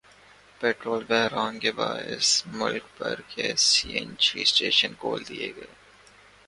[0.61, 5.71] petrol بحران کے باعث ملک بھر کے سی این جی اسٹیشن کھول دیئے گئے